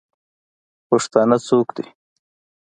[0.89, 1.87] پښتانه څوک دئ؟